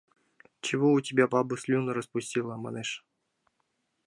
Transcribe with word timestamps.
—Чего 0.61 0.91
у 0.93 0.99
тебя 0.99 1.27
баба 1.27 1.55
слюны 1.59 1.93
распустила?— 1.93 2.55
манеш. 2.63 3.05